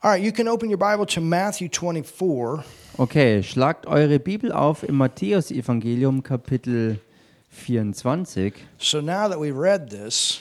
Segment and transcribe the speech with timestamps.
[0.00, 2.64] All right, you can open your Bible to Matthew 24.
[2.98, 7.00] Okay, schlagt eure Bibel auf im Matthäus-Evangelium Kapitel
[7.50, 8.52] 24.
[8.78, 10.40] So now that we've read this,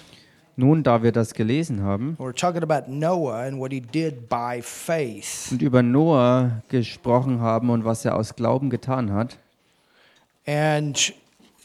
[0.57, 4.61] Nun, da wir das gelesen haben we're talking about Noah and what he did by
[4.61, 5.49] faith.
[5.51, 9.37] und über Noah gesprochen haben und was er aus Glauben getan hat,
[10.45, 11.13] And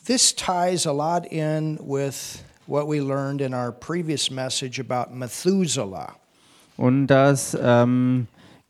[0.07, 6.15] this ties a lot in with what we learned in our previous message about Methuselah.
[6.83, 8.27] Und das ähm,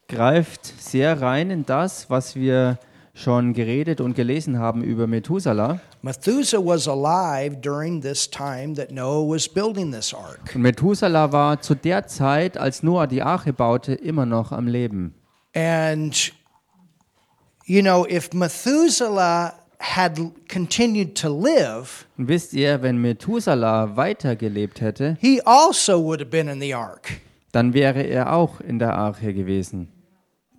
[0.07, 2.79] greift sehr rein in das, was wir
[3.15, 5.81] schon geredet und gelesen haben über Methuselah.
[6.03, 10.53] Methuselah was alive during this time that Noah was building this ark.
[10.55, 15.15] Und Methuselah war zu der Zeit, als Noah die Arche baute, immer noch am Leben.
[15.55, 16.35] And,
[17.65, 20.21] you know, if Methuselah had
[20.53, 26.49] continued to live, Und wisst ihr, wenn Methuselah weitergelebt hätte, he also would have been
[26.49, 27.23] in the ark.
[27.53, 29.89] Dann wäre er auch in der Arche gewesen.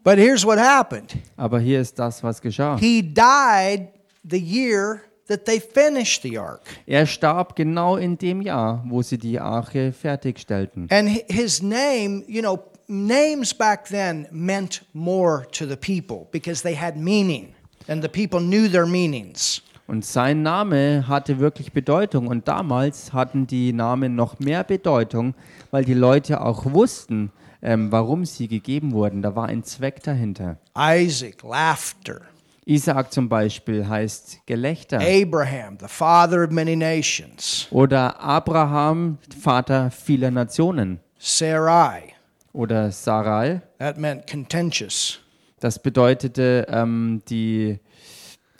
[0.03, 2.77] But here's what happened Aber hier ist das, was geschah.
[2.79, 3.87] he died
[4.23, 6.61] the year that they finished the ark.
[6.85, 10.87] Er starb genau in dem Jahr, wo sie die Arche fertigstellten.
[10.91, 16.61] And hi- his name, you know, names back then meant more to the people because
[16.61, 17.53] they had meaning
[17.87, 19.61] and the people knew their meanings.
[19.87, 22.27] Und sein Name hatte wirklich Bedeutung.
[22.27, 25.35] Und damals hatten die Namen noch mehr Bedeutung,
[25.71, 27.31] weil die Leute auch wussten,
[27.61, 29.21] ähm, warum sie gegeben wurden.
[29.21, 30.57] Da war ein Zweck dahinter.
[30.77, 32.21] Isaac, laughter.
[32.65, 34.99] Isaak zum Beispiel heißt Gelächter.
[35.01, 37.67] Abraham, the father of many nations.
[37.71, 40.99] Oder Abraham, Vater vieler Nationen.
[41.17, 42.13] Sarai,
[42.53, 45.19] Oder Sarai, that meant contentious.
[45.59, 47.79] das bedeutete ähm, die,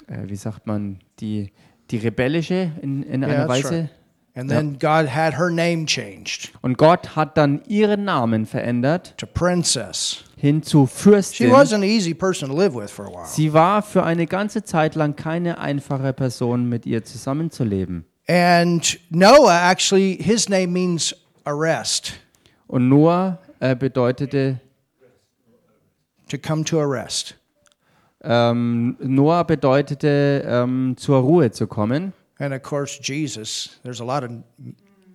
[0.08, 1.52] äh, wie sagt man, die,
[1.90, 3.80] die rebellische in, in einer Yeah, that's Weise.
[3.82, 3.90] right.
[4.36, 9.28] And then God had her name changed Und Gott hat dann ihren Namen verändert to
[9.28, 10.24] princess.
[10.38, 11.52] hin zu She Fürstin.
[11.52, 13.26] wasn't an easy person to live with for a while.
[13.28, 18.06] Sie war für eine ganze Zeit lang keine einfache Person, mit ihr zusammenzuleben.
[18.28, 22.14] And Noah, actually, his name means arrest,
[22.68, 24.60] Und Noah äh, bedeutete,
[26.30, 27.36] to come to arrest.
[28.24, 32.14] Ähm, Noah bedeutete, ähm, zur Ruhe zu kommen.
[32.40, 34.32] And of course, Jesus, there's a lot of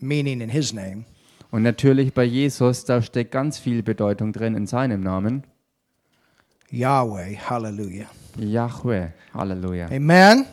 [0.01, 1.05] meaning in his name.
[1.51, 5.45] Und natürlich bei Jesus, da steckt ganz viel Bedeutung drin in seinem Namen.
[6.71, 8.07] Yahweh, hallelujah.
[8.37, 9.09] Yahweh.
[9.35, 9.91] Halleluja.
[9.91, 10.47] Amen.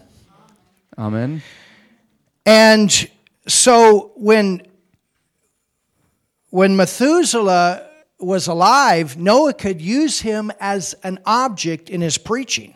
[0.98, 1.42] Amen.
[2.46, 3.10] And
[3.48, 4.62] so when
[6.50, 7.82] when Methuselah
[8.20, 12.74] was alive, Noah could use him as an object in his preaching.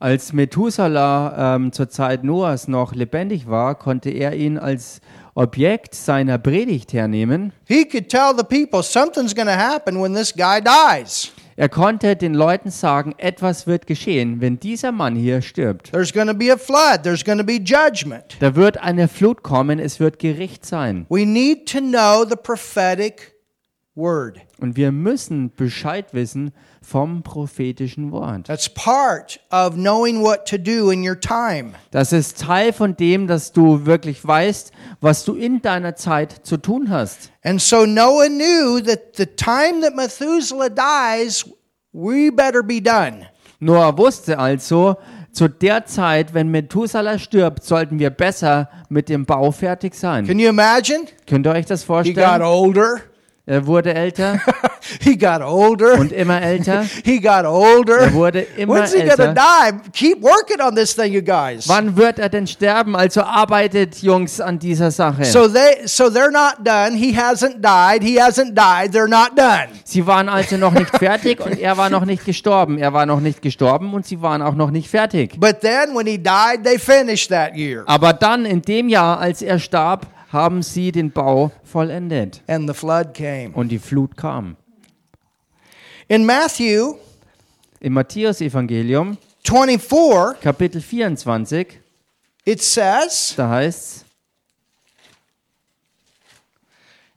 [0.00, 5.00] Als Methuselah ähm, zur Zeit Noahs noch lebendig war, konnte er ihn als
[5.34, 7.52] Objekt seiner Predigt hernehmen.
[7.66, 11.32] He could tell the people something's going to happen when this guy dies.
[11.56, 15.90] Er konnte den Leuten sagen, etwas wird geschehen, wenn dieser Mann hier stirbt.
[15.90, 18.36] There's going to be a flood, there's going to be judgment.
[18.38, 21.06] Da wird eine Flut kommen, es wird Gericht sein.
[21.08, 23.37] We need to know the prophetic
[23.98, 24.40] word.
[24.58, 28.46] Und wir müssen Bescheid wissen vom prophetischen Wort.
[28.46, 31.72] That's part of knowing what to do in your time.
[31.90, 36.56] Das ist Teil von dem, dass du wirklich weißt, was du in deiner Zeit zu
[36.56, 37.32] tun hast.
[37.42, 41.44] And so Noah knew that the time that Methuselah dies,
[41.92, 43.26] we better be done.
[43.60, 44.96] Noah wusste also,
[45.32, 50.26] zu der Zeit, wenn Methuselah stirbt, sollten wir besser mit dem Bau fertig sein.
[50.26, 51.04] Can you imagine?
[51.26, 52.42] Könnt ihr euch das He got vorstellen?
[52.42, 53.00] older.
[53.48, 54.40] Er wurde älter
[55.00, 55.94] he got older.
[55.94, 56.84] und immer älter.
[57.04, 57.98] he got older.
[57.98, 59.16] Er wurde immer When's he älter.
[59.16, 59.90] gonna die?
[59.92, 61.66] Keep working on this thing, you guys.
[61.66, 62.94] Wann wird er denn sterben?
[62.94, 65.24] Also arbeitet, Jungs, an dieser Sache.
[65.24, 66.94] So they so they're not done.
[66.94, 68.02] He hasn't died.
[68.02, 68.94] He hasn't died.
[68.94, 69.68] They're not done.
[69.84, 72.76] Sie waren also noch nicht fertig und er war noch nicht gestorben.
[72.76, 75.40] Er war noch nicht gestorben und sie waren auch noch nicht fertig.
[75.40, 77.82] But then when he died, they finished that year.
[77.86, 82.42] Aber dann in dem Jahr, als er starb, haben sie den Bau vollendet.
[82.46, 83.50] And the flood came.
[83.54, 84.56] Und die Flut kam.
[86.08, 86.96] In Matthew
[87.80, 91.80] Im Matthäus-Evangelium, 24, Kapitel 24,
[92.44, 94.04] it says, da heißt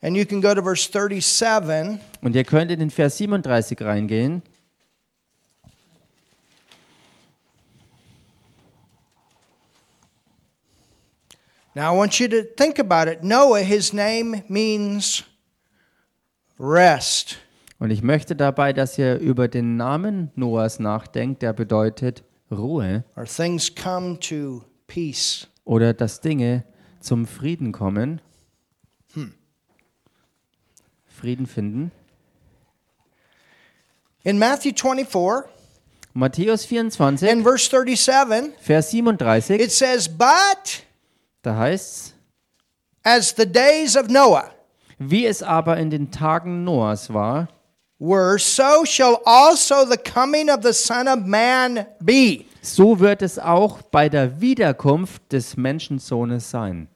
[0.03, 1.99] and you can go to verse 37.
[2.21, 4.43] und ihr könnt in den Vers 37 reingehen.
[11.73, 13.23] Now I want you to think about it.
[13.23, 15.23] Noah, his name means
[16.59, 17.37] rest.
[17.79, 23.25] Und ich möchte dabei, dass ihr über den Namen Noahs nachdenkt, der bedeutet Ruhe or
[23.25, 25.47] things come to peace.
[25.63, 26.65] oder dass Dinge
[26.99, 28.21] zum Frieden kommen.
[31.07, 31.91] Frieden finden.
[34.23, 35.49] In Matthew 24
[36.13, 40.83] Matthäus 24, in verse 37, Vers 37, it says, But
[41.41, 42.13] da heißt's,
[43.03, 44.51] as the days of Noah
[45.09, 47.47] wie es aber in den Tagen Noahs war,
[47.99, 52.45] were, so shall also the coming of the Son of Man be.
[52.61, 56.87] so wird es auch bei der Wiederkunft des Menschensohnes sein.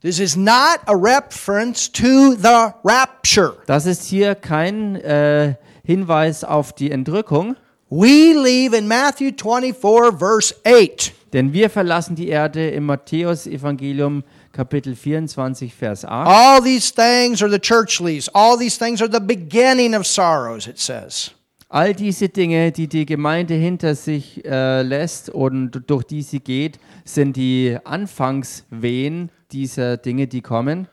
[0.00, 3.58] This is not a reference to the rapture.
[3.66, 7.56] Das ist hier kein äh, Hinweis auf die Entrückung,
[7.90, 9.74] We leave in Matthew 24,
[10.16, 11.12] verse 8.
[11.32, 16.26] denn wir verlassen die Erde im Matthäus-Evangelium Kapitel 24, Vers 8.
[16.26, 18.28] All these things are the church leaves.
[18.34, 21.32] All these things are the beginning of sorrows, it says.
[21.68, 26.80] All diese Dinge, die die Gemeinde hinter sich äh, lässt und durch die sie geht,
[27.04, 30.88] sind die Anfangswehen dieser Dinge, die kommen.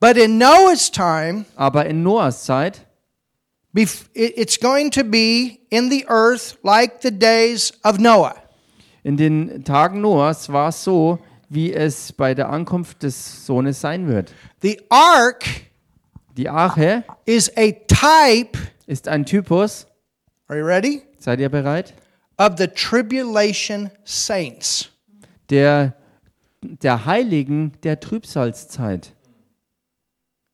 [0.00, 2.86] But in Noah's time, Aber in Noahs Zeit
[3.74, 8.43] it's going to be in the earth like the days of Noah.
[9.04, 11.18] In den Tagen Noahs war es so,
[11.50, 14.32] wie es bei der Ankunft des Sohnes sein wird.
[14.62, 15.44] The ark
[16.38, 19.86] Die Arche is a type, ist ein Typus,
[20.48, 21.02] are you ready?
[21.18, 21.92] seid ihr bereit?
[22.38, 24.88] Of the tribulation saints.
[25.50, 25.94] Der,
[26.62, 29.12] der Heiligen der Trübsalzeit.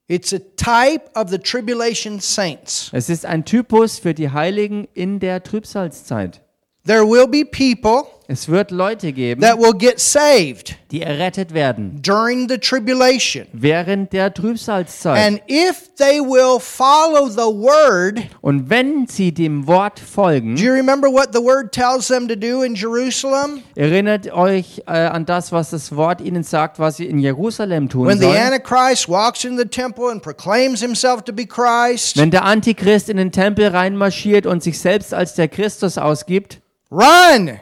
[0.08, 2.90] It's a type of the tribulation saints.
[2.92, 6.42] Es ist ein Typus für die Heiligen in der Trübsalzeit.
[6.84, 12.00] There will be people Es wird Leute geben, that will get saved die errettet werden
[12.00, 13.44] during the tribulation.
[13.52, 15.18] während der Trübsalzeit.
[15.18, 20.72] And if they will follow the word, Und wenn sie dem Wort folgen, do you
[20.72, 23.62] remember what the word tells them to do in Jerusalem?
[23.74, 28.06] erinnert euch äh, an das, was das Wort ihnen sagt, was sie in Jerusalem tun
[28.06, 28.36] When the sollen.
[28.38, 33.16] Antichrist walks in the temple and proclaims himself to be Christ, Wenn der Antichrist in
[33.16, 36.60] den Tempel reinmarschiert und sich selbst als der Christus ausgibt,
[36.92, 37.58] run!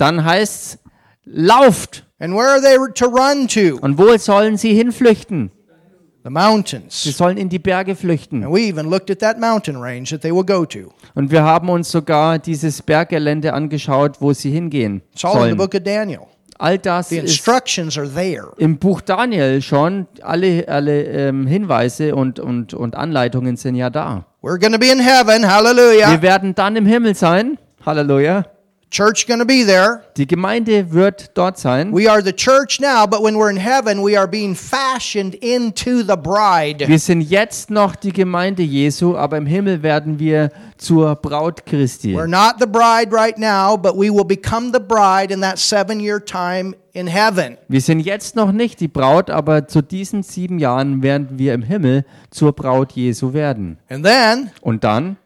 [0.00, 0.78] Dann heißt's,
[1.24, 2.04] lauft.
[2.18, 3.78] And where are they to run to?
[3.80, 5.50] Und wo sollen sie hinflüchten?
[6.22, 7.02] The Sie mountains.
[7.16, 8.44] sollen in die Berge flüchten.
[8.44, 10.92] And we even looked at that mountain range that they will go to.
[11.14, 15.56] Und wir haben uns sogar dieses Berggelände angeschaut, wo sie hingehen It's all in the
[15.56, 16.26] book of Daniel.
[16.58, 18.52] All das The ist instructions are there.
[18.58, 20.06] im Buch Daniel schon.
[20.20, 24.26] Alle, alle ähm, Hinweise und, und, und Anleitungen sind ja da.
[24.42, 25.50] We're be in heaven.
[25.50, 26.10] Hallelujah.
[26.10, 27.56] Wir werden dann im Himmel sein.
[27.86, 28.44] Halleluja.
[28.90, 30.02] Church going to be there.
[30.16, 31.92] Die Gemeinde wird dort sein.
[31.94, 36.02] We are the church now, but when we're in heaven, we are being fashioned into
[36.02, 36.88] the bride.
[36.88, 42.16] Wir sind jetzt noch die Gemeinde Jesu, aber im Himmel werden wir zur Braut Christi.
[42.16, 46.00] We're not the bride right now, but we will become the bride in that seven
[46.00, 47.58] year time in heaven.
[47.68, 51.62] Wir sind jetzt noch nicht die Braut, aber zu diesen sieben Jahren werden wir im
[51.62, 53.78] Himmel zur Braut Jesu werden.
[53.88, 55.16] And then Und dann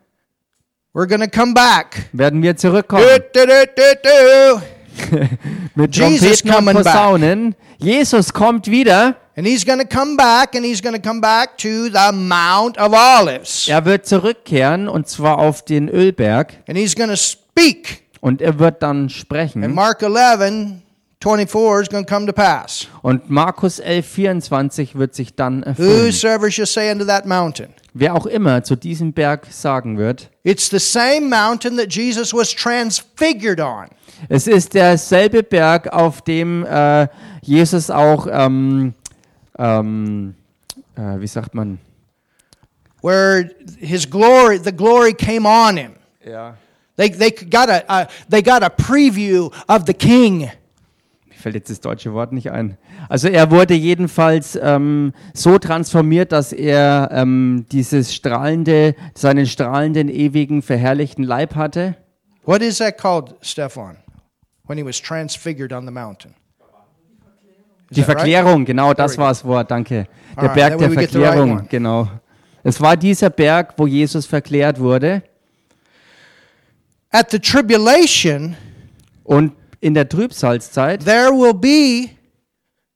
[0.94, 2.08] we're to come back.
[2.12, 3.50] werden wir zurückkommen do, do,
[4.02, 4.62] do.
[5.74, 6.92] mit Jesus Trompeten und back.
[6.94, 7.54] Posaunen.
[7.78, 9.16] Jesus kommt wieder.
[9.36, 12.78] And he's going to come back, and he's going to come back to the Mount
[12.78, 13.66] of Olives.
[13.66, 18.04] Er wird zurückkehren und zwar auf den Ölberg And he's going to speak.
[18.20, 19.74] und er wird dann sprechen.
[19.74, 20.82] Mark 11,
[21.24, 22.86] 24 is going to come to pass.
[23.00, 26.06] Und Markus 11, 24 wird sich dann erfüllen.
[26.06, 30.68] Whosoever shall say unto that mountain, Wer auch immer zu diesem Berg sagen wird, It's
[30.68, 33.86] the same mountain that Jesus was transfigured on.
[34.28, 37.08] es ist derselbe Berg, auf dem äh,
[37.40, 38.92] Jesus auch, ähm,
[39.58, 40.34] ähm,
[40.96, 41.78] äh, wie sagt man,
[43.00, 45.92] where his glory, the glory came on him.
[46.22, 46.56] ja.
[46.96, 50.50] They, they got a, a they got a preview of the king.
[51.44, 52.78] Fällt jetzt das deutsche Wort nicht ein.
[53.10, 60.62] Also er wurde jedenfalls ähm, so transformiert, dass er ähm, dieses strahlende, seinen strahlenden, ewigen,
[60.62, 61.96] verherrlichten Leib hatte.
[62.46, 63.98] What is that called, Stefan?
[64.66, 66.34] When he was transfigured on the mountain.
[67.90, 68.16] Is Die that right?
[68.16, 70.08] Verklärung, genau, das war das Wort, danke.
[70.36, 71.66] Der Alright, Berg der right Verklärung, one.
[71.68, 72.08] genau.
[72.62, 75.22] Es war dieser Berg, wo Jesus verklärt wurde.
[77.10, 78.56] At the tribulation,
[79.24, 79.52] Und
[79.84, 82.08] in der Trübsalzeit there will be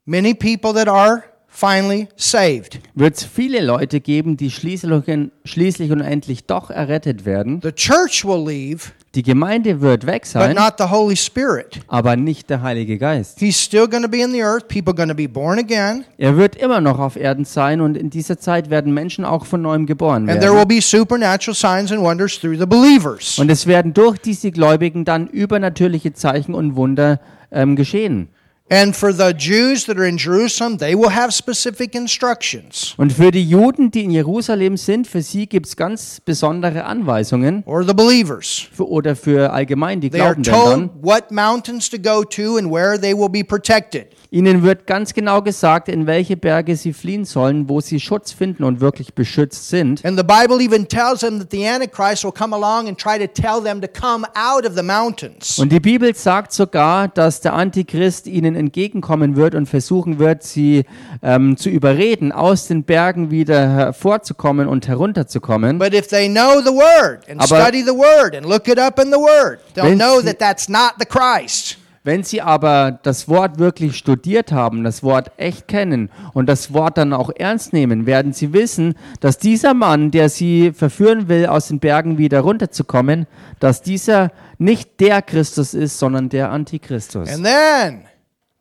[0.06, 2.80] many people that are finally saved.
[2.94, 7.60] wird es viele Leute geben, die schließlich, und- schließlich und endlich doch errettet werden.
[7.62, 11.80] The church will leave, Die Gemeinde wird weg but sein, not the Holy Spirit.
[11.88, 13.40] aber nicht der Heilige Geist.
[13.40, 14.68] He's still going to be in the earth.
[14.68, 16.04] People are going to be born again.
[16.18, 19.60] Er wird immer noch auf Erden sein und in dieser Zeit werden Menschen auch von
[19.60, 20.68] neuem geboren And there will werden.
[20.68, 23.40] be supernatural signs and wonders through the believers.
[23.40, 27.18] Und es werden durch diese Gläubigen dann übernatürliche Zeichen und Wunder
[27.50, 28.28] ähm, geschehen.
[28.70, 32.94] And for the Jews that are in Jerusalem, they will have specific instructions.
[32.98, 37.62] Und für die Juden, die in Jerusalem sind, für sie gibt es ganz besondere Anweisungen
[37.64, 38.68] Or the believers.
[38.70, 42.70] für, oder für allgemein die They are Glaubenden told what mountains to go to and
[42.70, 44.08] where they will be protected.
[44.30, 48.64] Ihnen wird ganz genau gesagt, in welche Berge sie fliehen sollen, wo sie Schutz finden
[48.64, 50.04] und wirklich beschützt sind.
[50.04, 53.26] And the Bible even tells them that the Antichrist will come along and try to
[53.26, 55.58] tell them to come out of the mountains.
[55.58, 60.84] Und die Bibel sagt sogar, dass der Antichrist ihnen entgegenkommen wird und versuchen wird, sie
[61.22, 65.78] ähm, zu überreden, aus den Bergen wieder hervorzukommen und herunterzukommen.
[65.78, 68.98] But if they know the Word and Aber- study the Word and look it up
[68.98, 71.78] in the Word, they'll Wenn know sie- that that's not the Christ.
[72.04, 76.96] Wenn sie aber das Wort wirklich studiert haben, das Wort echt kennen und das Wort
[76.96, 81.68] dann auch ernst nehmen, werden sie wissen, dass dieser Mann, der sie verführen will, aus
[81.68, 83.26] den Bergen wieder runterzukommen,
[83.60, 87.28] dass dieser nicht der Christus ist, sondern der Antichristus.
[87.28, 88.04] And then,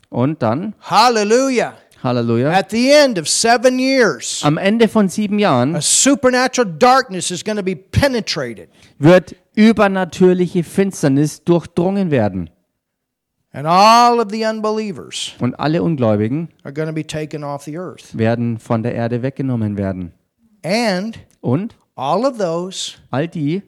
[0.10, 1.74] Und dann, hallelujah,
[2.04, 7.32] Halleluja, at the end of seven years, am Ende von sieben Jahren a supernatural darkness
[7.32, 8.70] is going to be penetrated.
[9.00, 12.50] wird übernatürliche Finsternis durchdrungen werden.
[13.52, 17.78] And all of the unbelievers Und alle Ungläubigen are going to be taken off the
[17.78, 18.16] earth.
[18.18, 20.14] werden von der Erde weggenommen werden.
[20.64, 23.64] And Und all of those all die,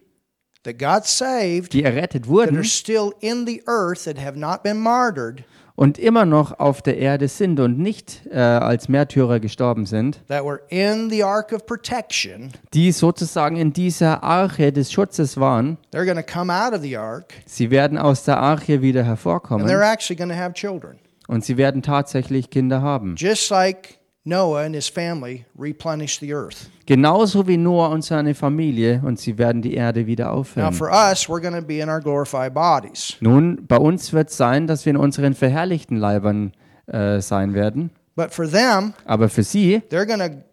[0.63, 4.62] that got saved, die errettet that wurden are still in the earth, that have not
[4.62, 5.43] been martyred,
[5.79, 10.43] und immer noch auf der Erde sind und nicht äh, als Märtyrer gestorben sind, that
[10.43, 16.03] were in the ark of protection, die sozusagen in dieser Arche des Schutzes waren, they're
[16.03, 17.33] going to come out of the ark.
[17.45, 21.00] Sie werden aus der Arche wieder and hervorkommen they're actually going to have children.
[21.29, 23.15] und sie werden tatsächlich Kinder haben.
[23.15, 26.69] Just like Noah and his family replenished the earth.
[26.85, 30.73] Genauso wie Noah und seine Familie und sie werden die Erde wieder Now, auffüllen.
[30.73, 33.15] for us, we're going to be in our glorified bodies.
[33.21, 36.51] Nun, bei uns wird es sein, dass wir in unseren verherrlichten Leibern
[36.88, 40.43] äh, sein werden, But for them, aber für sie, they're going to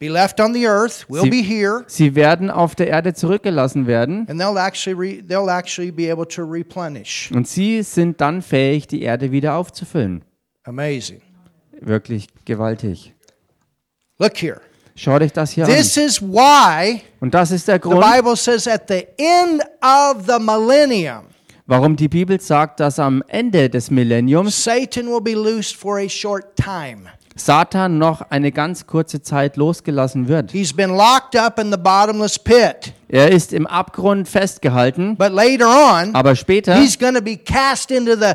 [0.00, 1.06] be left on the earth.
[1.08, 5.22] We'll Sie- be here, sie werden auf der Erde zurückgelassen werden and they'll actually re-
[5.22, 7.30] they'll actually be able to replenish.
[7.32, 10.24] und sie sind dann fähig, die Erde wieder aufzufüllen.
[10.64, 11.20] Amazing.
[11.80, 13.14] Wirklich gewaltig.
[14.18, 14.60] Look here.
[14.94, 15.70] Schau dich das hier an.
[15.70, 20.26] This is why Und das ist der the Grund, Bible says at the end of
[20.26, 21.24] the millennium,
[21.66, 26.08] warum die Bibel sagt, dass am Ende des Millenniums Satan will be loosed for a
[26.08, 27.08] short time.
[27.34, 30.52] Satan noch eine ganz kurze Zeit losgelassen wird.
[30.52, 32.92] He's been locked up in the bottomless pit.
[33.12, 37.90] Er ist im Abgrund festgehalten, But later on, aber später he's going to be cast
[37.90, 38.34] into the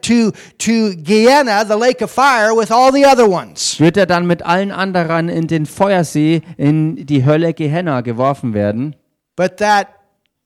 [0.00, 3.80] to to Gehenna, the lake of fire, with all the other ones.
[3.80, 8.94] wird er dann mit allen anderen in den Feuersee, in die Hölle Gehenna geworfen werden.
[9.34, 9.88] But that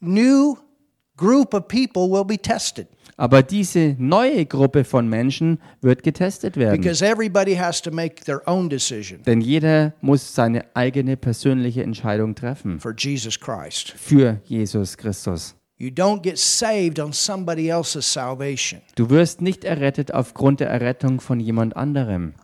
[0.00, 0.56] new
[1.16, 6.80] group of people will be tested Aber diese neue Gruppe von Menschen wird getestet werden.
[6.80, 12.34] because everybody has to make their own decision Denn jeder muss seine eigene persönliche Entscheidung
[12.34, 13.90] treffen for Jesus Christ.
[13.96, 15.54] für Jesus Christus.
[15.76, 18.80] You don't get saved on somebody else's salvation.
[18.96, 22.34] Du wirst nicht errettet aufgrund der Errettung von jemand anderem.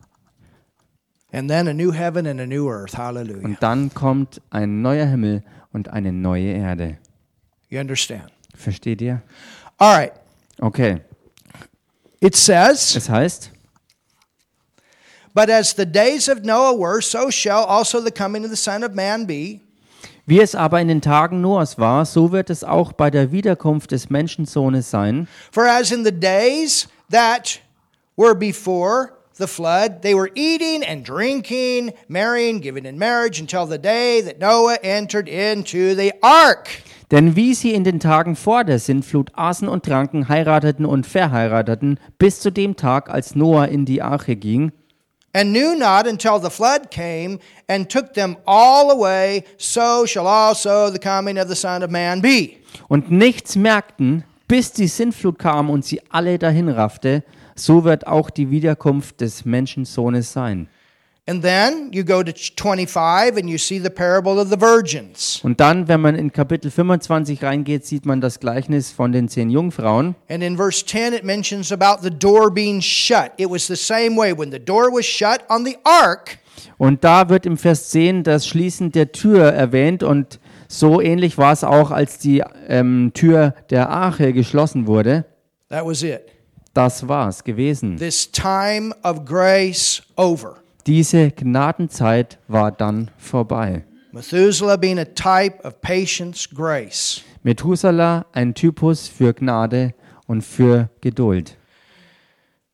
[1.33, 2.97] And then a new heaven and a new earth.
[2.97, 3.45] Hallelujah.
[3.45, 6.99] Und dann kommt ein neuer Himmel und eine neue Erde.
[7.69, 8.33] You understand?
[8.57, 9.23] Versteht ihr?
[9.79, 10.13] All right.
[10.61, 11.01] Okay.
[12.21, 13.51] It says, Es heißt,
[15.33, 18.83] But as the days of Noah were, so shall also the coming of the Son
[18.83, 19.61] of Man be.
[20.27, 23.91] wie es aber in den Tagen Noahs war, so wird es auch bei der Wiederkunft
[23.91, 25.27] des Menschensohnes sein.
[25.51, 27.59] For as in the days that
[28.17, 33.79] were before the flood, they were eating and drinking, marrying, giving in marriage until the
[33.79, 36.69] day that Noah entered into the ark.
[37.11, 41.99] Denn wie sie in den Tagen vor der Sintflut aßen und tranken, heirateten und verheirateten,
[42.19, 44.73] bis zu dem Tag, als Noah in die Arche ging,
[45.33, 47.39] And knew not until the flood came
[47.69, 52.21] and took them all away, so shall also the coming of the Son of Man
[52.21, 52.51] be.
[52.89, 57.23] und nichts merkten, bis die Sintflut kam und sie alle dahin raffte,
[57.55, 60.69] so wird auch die Wiederkunft des Menschensohnes sein.
[61.27, 65.41] And then you go to 25 and you see the parable of the virgins.
[65.45, 69.51] Und dann, wenn man in Kapitel 25 reingeht, sieht man das Gleichnis von den zehn
[69.51, 70.17] Jungfrauen.
[70.29, 73.33] And in verse 10, it mentions about the door being shut.
[73.37, 76.39] It was the same way when the door was shut on the ark,
[76.79, 81.53] Und da wird im Vers 10 das Schließen der Tür erwähnt und so ähnlich war
[81.53, 85.25] es auch, als die ähm, Tür der Arche geschlossen wurde.
[85.69, 86.23] that was it.
[86.75, 87.97] Das war's gewesen.
[87.99, 90.57] This time of grace over.
[90.87, 93.85] Diese Gnadenzeit war dann vorbei.
[94.13, 97.23] Methuselah being a type of patience, grace.
[97.43, 99.95] Methuselah ein Typus für Gnade
[100.27, 101.57] und für Geduld.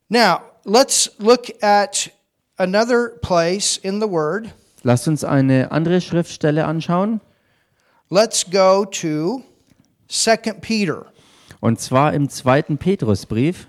[0.08, 2.10] Now, let's look at
[2.56, 4.48] another place in the Word.
[4.82, 7.20] Lasst uns eine andere Schriftstelle anschauen.
[8.08, 9.42] Let's go to
[10.08, 11.06] 2 Peter.
[11.60, 13.66] Und zwar im zweiten Petrusbrief.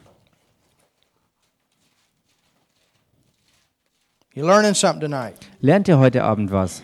[4.38, 5.34] You learning something tonight?
[5.62, 6.84] Lernt ihr heute Abend was?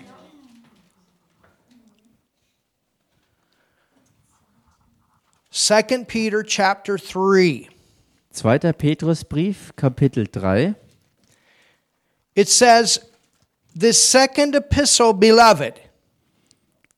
[5.51, 7.69] Second Peter chapter 3.
[8.31, 10.73] Zweiter Petrusbrief, Kapitel 3.
[12.33, 12.99] It says,
[13.75, 15.79] This second epistle, beloved,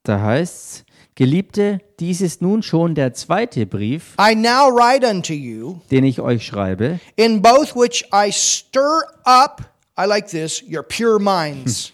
[0.03, 0.85] Da heißt's,
[1.15, 6.21] Geliebte, dies ist nun schon der zweite Brief, I now write unto you, den ich
[6.21, 11.93] euch schreibe, in both which I stir up, I like this, your pure minds.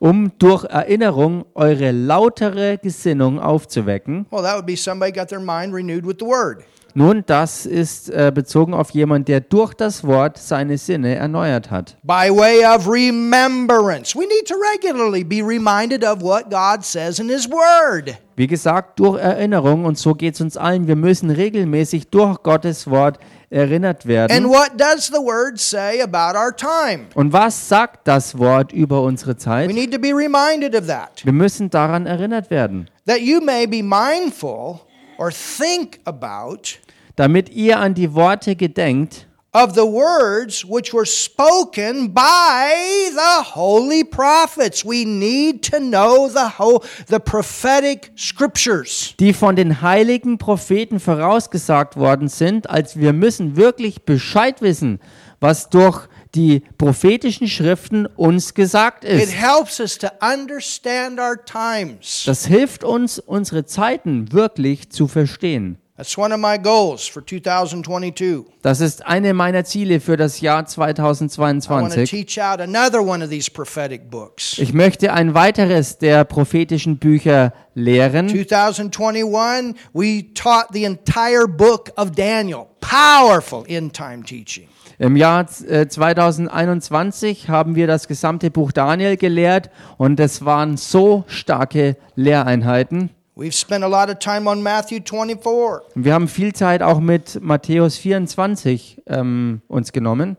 [0.00, 4.26] um durch Erinnerung eure lautere Gesinnung aufzuwecken.
[4.30, 6.64] well, that would be somebody got their mind renewed with the word.
[6.98, 11.96] Nun, das ist äh, bezogen auf jemand, der durch das Wort seine Sinne erneuert hat.
[12.02, 14.16] By way of remembrance.
[14.18, 18.16] We need to regularly be reminded of what God says in His Word.
[18.34, 22.88] Wie gesagt, durch Erinnerung, und so geht es uns allen, wir müssen regelmäßig durch Gottes
[22.90, 23.18] Wort
[23.50, 24.48] erinnert And werden.
[24.48, 27.06] what does the Word say about our time?
[27.14, 29.68] Und was sagt das Wort über unsere We Zeit?
[29.72, 31.24] need to be reminded of that.
[31.24, 34.80] Wir müssen daran erinnert werden, That you may be mindful
[35.18, 36.78] or think about
[37.16, 39.25] damit ihr an die Worte gedenkt,
[39.56, 42.74] of the words which were spoken by
[43.14, 44.84] the holy prophets.
[44.84, 49.14] We need to know the whole the prophetic scriptures.
[49.18, 55.00] die von den heiligen Propheten vorausgesagt worden sind, als wir müssen wirklich Bescheid wissen,
[55.40, 59.32] was durch die prophetischen Schriften uns gesagt It ist.
[59.34, 62.24] helps us to understand our times.
[62.26, 65.78] Das hilft uns, unsere Zeiten wirklich zu verstehen.
[65.96, 68.44] That's one of my goals for 2022.
[68.60, 72.10] Das ist eine meiner Ziele für das Jahr I want to 2022.
[72.10, 74.58] teach out another one of these prophetic books.
[74.58, 78.28] Ich möchte ein weiteres der prophetischen Bücher lehren.
[78.28, 82.66] 2021, we taught the entire book of Daniel.
[82.80, 84.68] Powerful end time teaching.
[84.98, 91.24] Im Jahr äh, 2021 haben wir das gesamte Buch Daniel gelehrt und es waren so
[91.26, 93.15] starke Lehreinheiten.
[93.36, 95.94] We've spent a lot of time on Matthew 24.
[95.94, 100.36] Und Wir haben viel Zeit auch mit Matthäus 24 ähm, uns genommen.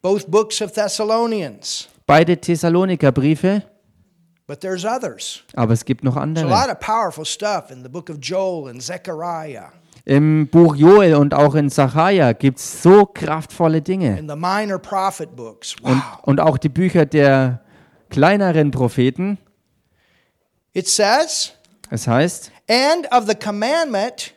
[0.00, 3.62] both books of Thessalonians, Beide Thessaloniker-Briefe,
[4.46, 5.42] but there's others.
[5.56, 6.48] aber es gibt noch There's a andere.
[6.48, 9.72] lot of powerful stuff in the book of Joel and Zechariah,
[10.04, 14.16] Im Buch Joel und auch in Sacharja gibt es so kraftvolle Dinge.
[14.16, 15.74] in the minor prophet books.
[15.82, 15.90] Wow.
[15.90, 17.60] Und, und auch die Bücher der
[18.08, 19.38] kleineren Propheten.
[20.74, 21.54] It says,
[21.90, 24.32] Es heißt, and of the commandment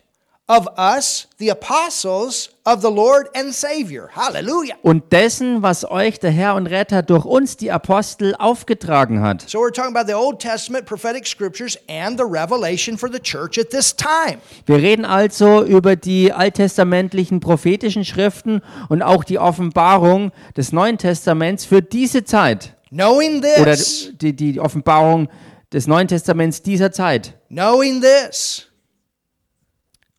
[0.50, 4.10] of us, the apostles of the Lord and Savior.
[4.16, 4.76] Hallelujah.
[4.82, 9.48] und dessen, was euch der Herr und Retter durch uns, die Apostel, aufgetragen hat.
[9.48, 13.60] So we're talking about the Old Testament prophetic scriptures and the revelation for the church
[13.60, 14.40] at this time.
[14.66, 21.66] Wir reden also über die alttestamentlichen prophetischen Schriften und auch die Offenbarung des Neuen Testaments
[21.66, 22.74] für diese Zeit.
[22.90, 25.30] Knowing Oder this, die, die Offenbarung
[25.72, 27.36] des Neuen Testaments dieser Zeit.
[27.50, 28.66] Knowing this.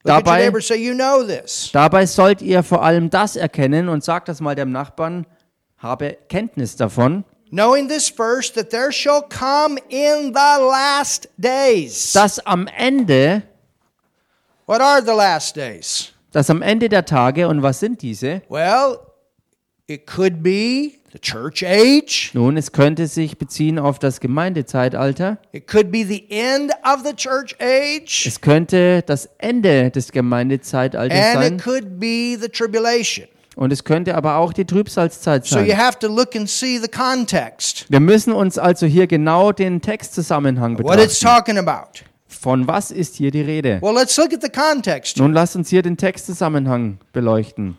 [0.04, 1.70] Dabei- neighbor, say, you know this.
[1.72, 5.26] Dabei sollt ihr vor allem das erkennen und sagt das mal dem Nachbarn,
[5.78, 12.12] habe Kenntnis davon, Knowing this first, that there shall come in the last days.
[12.12, 13.42] dass am Ende,
[14.66, 16.12] What are the last days?
[16.30, 18.40] dass am Ende der Tage, und was sind diese?
[18.48, 19.00] Well,
[19.88, 22.30] it could be the church age.
[22.34, 25.38] Nun, es könnte sich beziehen auf das Gemeindezeitalter.
[25.52, 28.26] It could be the end of the church age.
[28.26, 31.54] Es könnte das Ende des Gemeindezeitalters And sein.
[31.56, 33.26] it could be the tribulation.
[33.56, 35.78] Und es könnte aber auch die Trübsalzeit So you sein.
[35.78, 37.84] have to look and see the context.
[37.90, 41.56] Wir müssen uns also hier genau den Textzusammenhang What it's betrachten.
[41.56, 42.00] talking about.
[42.28, 43.80] Von was ist hier die Rede?
[43.82, 45.18] Well, let's look at the context.
[45.18, 47.76] Nun lasst uns hier den Textzusammenhang beleuchten.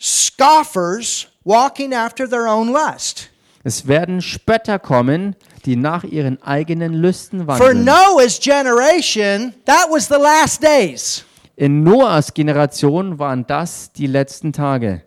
[0.00, 3.30] Scoffers walking after their own lust.
[3.62, 5.36] Es werden Spötter kommen,
[5.66, 7.84] die nach ihren eigenen Lüsten For wandeln.
[7.84, 11.24] Noah's generation, that was the last days.
[11.56, 15.02] In Noahs Generation waren das die letzten Tage.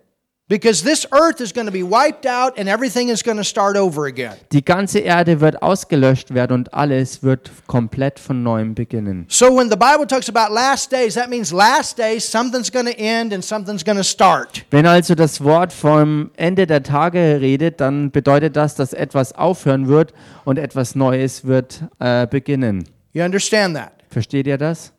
[0.49, 3.77] Because this earth is going to be wiped out and everything is going to start
[3.77, 4.35] over again.
[4.51, 9.25] Die ganze Erde wird ausgelöscht werden und alles wird komplett von neuem beginnen.
[9.29, 12.97] So when the Bible talks about last days, that means last days, something's going to
[12.99, 14.65] end and something's going to start.
[14.69, 19.87] Wenn also das Wort vom Ende der Tage redet, dann bedeutet das, dass etwas aufhören
[19.87, 22.83] wird und etwas Neues wird äh, beginnen.
[23.13, 23.93] You understand that?
[24.09, 24.91] Versteht ihr das?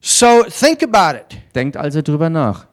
[0.00, 1.38] So think about it.
[1.54, 2.67] Denkt also drüber nach.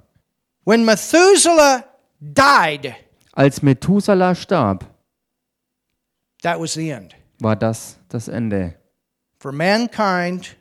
[0.66, 1.86] When Methuselah
[2.20, 2.96] died,
[3.34, 4.86] Als Methuselah starb,
[6.42, 8.76] that was the end war das das Ende
[9.40, 10.56] for mankind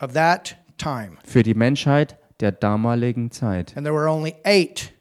[0.00, 1.18] of that time.
[1.24, 3.76] für die Menschheit der damaligen Zeit.
[3.76, 4.92] And there were only eight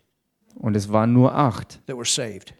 [0.55, 2.53] Und es waren nur acht, that were saved.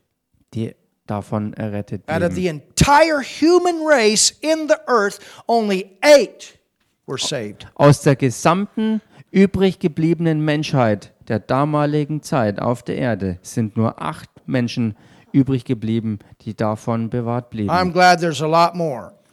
[0.53, 0.73] die
[1.05, 6.57] davon errettet Out of the entire human race in the earth, only eight
[7.05, 7.67] were saved.
[7.75, 14.29] Aus der gesamten übrig gebliebenen Menschheit der damaligen Zeit auf der Erde sind nur acht
[14.45, 14.95] Menschen
[15.31, 17.69] übrig geblieben, die davon bewahrt blieben.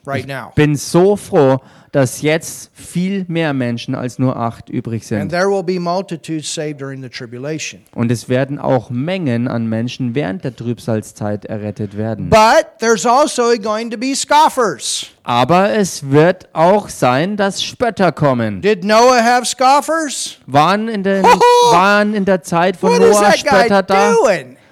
[0.06, 0.52] Right now.
[0.54, 1.60] bin so froh,
[1.92, 5.28] dass jetzt viel mehr Menschen als nur acht übrig And sind.
[5.30, 7.82] there will be multitudes saved during the tribulation.
[7.94, 12.30] Und es werden auch Mengen an Menschen während der Trübsalzeit errettet werden.
[12.30, 15.06] But there's also going to be scoffers.
[15.22, 18.60] Aber es wird auch sein, dass Spötter kommen.
[18.60, 20.38] Did Noah have scoffers?
[20.46, 24.14] Waren in, den, waren in der Zeit von What Noah Spötter da?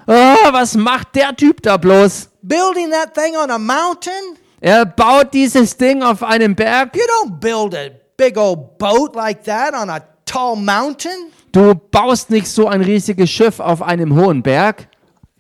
[0.09, 0.13] Oh,
[0.53, 2.29] was macht der Typ da bloß?
[2.43, 4.37] Building that thing on a mountain?
[4.65, 6.95] Er baut dieses Ding auf einem Berg.
[6.95, 11.33] You don't build a big old boat like that on a tall mountain.
[11.51, 14.87] Du baust nicht so ein riesiges Schiff auf einem hohen Berg.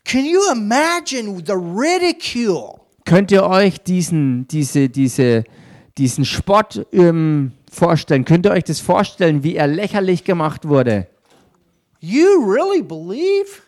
[0.05, 2.81] Can you imagine the ridicule?
[3.05, 5.45] Könnt ihr euch diesen, diese, diese,
[5.99, 8.25] diesen Spott ähm, vorstellen?
[8.25, 11.07] Könnt ihr euch das vorstellen, wie er lächerlich gemacht wurde?
[12.01, 13.63] You really believe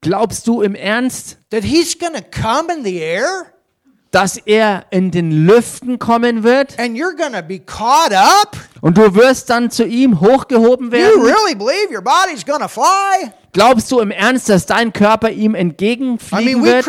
[0.00, 3.52] Glaubst du im Ernst, that he's to come in the air
[4.12, 8.56] dass er in den Lüften kommen wird and you're to be caught up?
[8.80, 11.22] und du wirst dann zu ihm hochgehoben You werden?
[11.22, 13.32] really believe your body's to fly?
[13.54, 16.86] Glaubst du im Ernst, dass dein Körper ihm entgegenfliegen wird?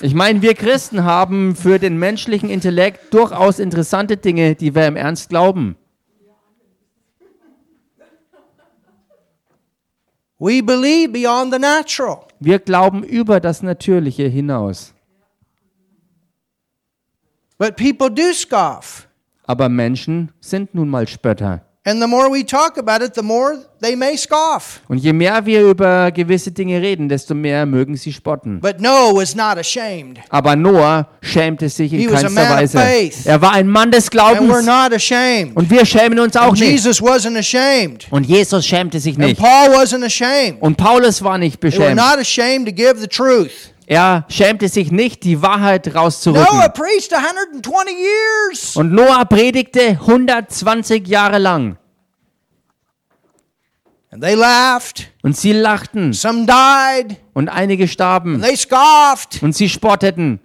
[0.00, 4.96] Ich meine, wir Christen haben für den menschlichen Intellekt durchaus interessante Dinge, die wir im
[4.96, 5.76] Ernst glauben.
[10.38, 12.25] We believe beyond the natural.
[12.40, 14.94] Wir glauben über das Natürliche hinaus.
[17.58, 19.08] But people do scoff.
[19.44, 21.65] Aber Menschen sind nun mal Spötter.
[21.88, 24.80] And the more we talk about it, the more they may scoff.
[24.88, 28.58] Und je mehr wir über gewisse Dinge reden, desto mehr mögen sie spotten.
[28.60, 30.18] But Noah was not ashamed.
[30.28, 32.78] Aber Noah schämte sich in keinster Weise.
[32.78, 33.24] faith.
[33.24, 34.66] Er war ein Mann des Glaubens.
[34.66, 35.54] not ashamed.
[35.54, 36.62] Und wir schämen uns auch nicht.
[36.62, 38.08] Jesus wasn't ashamed.
[38.10, 39.40] Und Jesus schämte sich And nicht.
[39.40, 40.60] Paul wasn't ashamed.
[40.60, 42.00] Und Paulus war nicht beschämt.
[43.86, 46.44] Er schämte sich nicht, die Wahrheit Noah rauszurücken.
[46.74, 48.76] preached 120 years.
[48.76, 51.78] Und Noah predigte 120 Jahre lang.
[54.10, 55.12] And they laughed.
[55.22, 56.12] Und sie lachten.
[56.12, 57.16] Some died.
[57.32, 58.36] Und einige starben.
[58.36, 59.42] And they scoffed.
[59.42, 60.40] Und sie spotteten.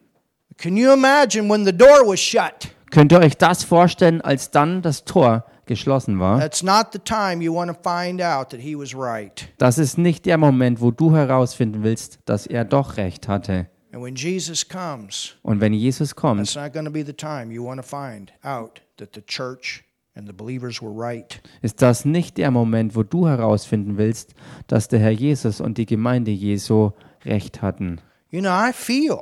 [0.58, 2.70] Can you imagine when the door was shut?
[2.92, 6.38] Könnt ihr euch das vorstellen, als dann das Tor geschlossen war?
[6.38, 9.48] That's not the time you want to find out that he was right.
[9.58, 13.68] Das ist nicht der Moment, wo du herausfinden willst, dass er doch recht hatte.
[13.94, 17.66] And when Jesus comes, Und wenn Jesus kommt, not going to be the time you
[17.66, 19.84] want to find out that the church
[20.16, 21.42] and the believers were right.
[21.62, 24.34] ist das nicht der Moment, wo du herausfinden willst,
[24.68, 26.92] dass der Herr Jesus und die Gemeinde Jesu
[27.24, 28.02] recht hatten.
[28.30, 29.20] You know, I feel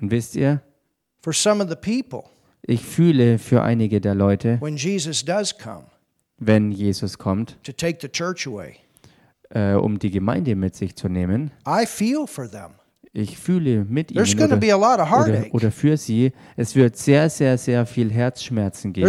[0.00, 0.60] Und wisst ihr,
[1.22, 2.28] for some of the people
[2.66, 4.58] ich fühle für einige der Leute,
[6.38, 7.56] wenn Jesus kommt,
[9.50, 11.50] äh, um die Gemeinde mit sich zu nehmen,
[13.12, 14.18] ich fühle mit ihnen
[14.56, 14.60] oder,
[15.28, 16.32] oder, oder für sie.
[16.56, 19.06] Es wird sehr, sehr, sehr viel Herzschmerzen geben.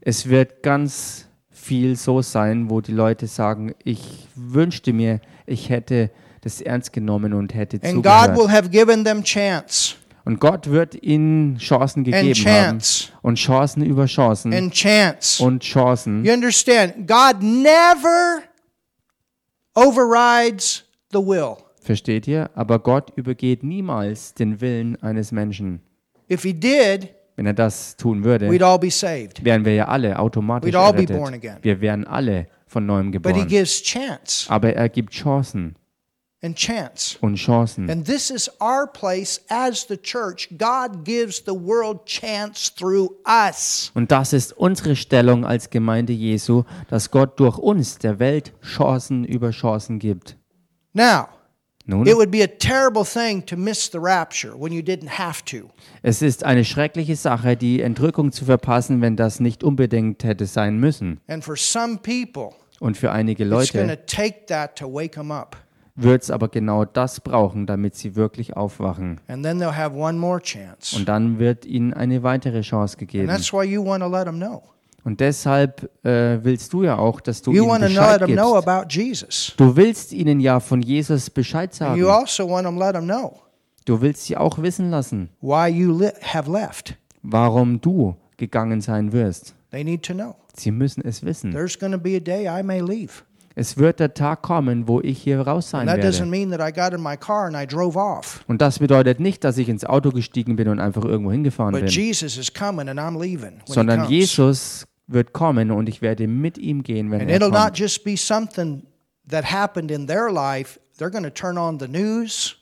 [0.00, 6.10] Es wird ganz viel so sein, wo die Leute sagen, ich wünschte mir, ich hätte
[6.42, 8.04] das ernst genommen und hätte zugehört.
[10.28, 12.78] Und Gott wird ihnen Chancen and gegeben haben.
[13.22, 14.52] Und Chancen über Chancen.
[14.52, 16.22] Und Chancen.
[16.22, 17.08] You understand?
[17.08, 18.42] God never
[19.74, 21.56] overrides the will.
[21.80, 22.50] Versteht ihr?
[22.54, 25.80] Aber Gott übergeht niemals den Willen eines Menschen.
[26.30, 29.42] If He did, Wenn er das tun würde, we'd all be saved.
[29.42, 31.16] wären wir ja alle automatisch We'd all be errettet.
[31.16, 31.56] born again.
[31.62, 33.48] Wir wären alle von neuem But He geboren.
[33.48, 35.76] gives chance Aber er gibt Chancen
[36.42, 37.18] and chance.
[37.20, 37.90] und Chancen.
[37.90, 40.48] And this is our place as the church.
[40.56, 43.90] God gives the world chance through us.
[43.94, 49.24] Und das ist unsere Stellung als Gemeinde Jesu, dass Gott durch uns der Welt Chancen
[49.24, 50.36] über Chancen gibt.
[50.92, 51.28] Now,
[51.86, 55.42] Nun, it would be a terrible thing to miss the rapture when you didn't have
[55.46, 55.70] to.
[56.02, 60.78] es ist eine schreckliche Sache, die Entrückung zu verpassen, wenn das nicht unbedingt hätte sein
[60.78, 61.20] müssen.
[61.28, 63.98] And for some people, Und für einige Leute
[66.02, 69.20] wird es aber genau das brauchen, damit sie wirklich aufwachen.
[69.28, 70.96] And then they'll have one more chance.
[70.96, 73.28] Und dann wird ihnen eine weitere Chance And gegeben.
[73.28, 74.62] that's why you want to let them know.
[75.04, 78.68] Und deshalb äh, willst du ja auch, dass du You ihnen Bescheid them know gibst.
[78.68, 79.54] about Jesus.
[79.56, 82.02] Du willst ihnen ja von Jesus Bescheid sagen.
[82.04, 82.48] also
[83.86, 86.96] Du willst sie auch wissen lassen, why you li- have left.
[87.22, 89.54] warum du gegangen sein wirst.
[89.70, 90.34] They need to know.
[90.54, 91.52] Sie müssen es wissen.
[91.52, 93.22] There's going to be a day I may leave.
[93.58, 96.30] Es wird der Tag kommen, wo ich hier raus sein And that doesn't werde.
[96.30, 98.44] mean that I got in my car and I drove off.
[98.46, 101.86] Und das bedeutet nicht, dass ich ins Auto gestiegen bin und einfach irgendwo hingefahren bin,
[101.88, 103.54] Jesus is coming and I'm leaving.
[103.54, 104.08] When he sondern.
[104.08, 107.78] Jesus wird kommen und ich werde mit ihm gehen, wenn And er it'll not kommt.
[107.78, 108.84] just be something
[109.28, 110.78] that happened in their life.
[110.96, 112.54] They're going to turn on the news.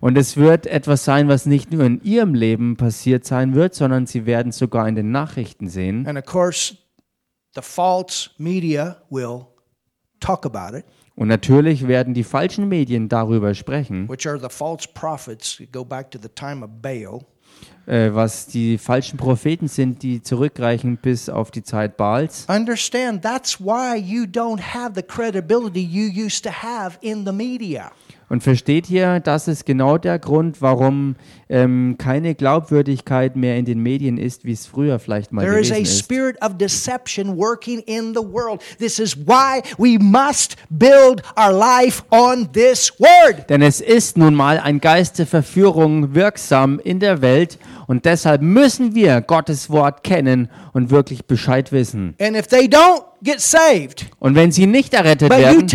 [0.00, 4.04] Und es wird etwas sein, was nicht nur in ihrem Leben passiert sein wird, sondern
[4.04, 6.06] sie werden sogar in den Nachrichten sehen.
[6.06, 6.76] And of course,
[7.54, 9.46] the false media will
[10.20, 14.86] talk about it, Und natürlich werden die falschen Medien darüber sprechen, which are the false
[14.92, 15.62] prophets.
[15.72, 17.20] Go back to the time of Baal.
[17.86, 22.46] äh, was die falschen Propheten sind, die zurückreichen bis auf die Zeit Baals.
[22.48, 27.90] Understand that's why you don't have the credibility you used to have in the media.
[28.28, 31.14] Und versteht ihr, das ist genau der Grund, warum
[31.48, 35.68] ähm, keine Glaubwürdigkeit mehr in den Medien ist, wie es früher vielleicht mal There is
[35.68, 35.98] gewesen a ist.
[36.00, 38.60] spirit of deception working in the world.
[38.78, 43.48] This is why we must build our life on this word.
[43.48, 48.42] Denn es ist nun mal ein Geist der Verführung wirksam in der Welt und deshalb
[48.42, 52.16] müssen wir Gottes Wort kennen und wirklich Bescheid wissen.
[52.20, 55.68] And if they don't get saved, Und wenn sie nicht errettet werden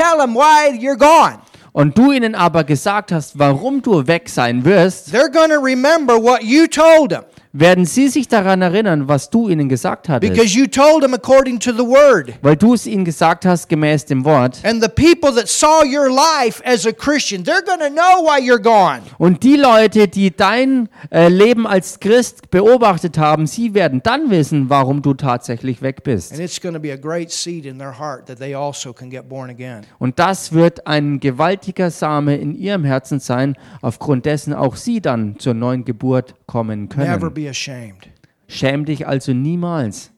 [1.73, 6.15] und du ihnen aber gesagt hast, warum du weg sein wirst, they're going to remember
[6.15, 10.31] what you told them werden sie sich daran erinnern, was du ihnen gesagt hattest.
[10.33, 12.33] because you told them according to the word.
[12.41, 14.63] Weil du es ihnen gesagt hast gemäß dem Wort.
[14.63, 18.39] And the people that saw your life as a Christian, they're going to know why
[18.39, 19.01] you're gone.
[19.17, 24.69] Und die Leute, die dein äh, Leben als Christ beobachtet haben, sie werden dann wissen,
[24.69, 26.31] warum du tatsächlich weg bist.
[26.31, 29.09] And it's going to be a great seed in their heart that they also can
[29.09, 29.81] get born again.
[29.99, 35.37] Und das wird ein gewaltiger Same in ihrem Herzen sein, aufgrund dessen auch sie dann
[35.39, 37.33] zur neuen Geburt kommen Never können.
[37.33, 38.09] be ashamed
[38.49, 40.11] Schäm dich also niemals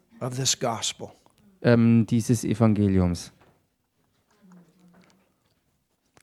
[1.62, 3.32] ähm, dieses Evangeliums.